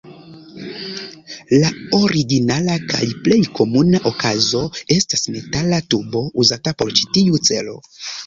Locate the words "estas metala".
4.97-5.81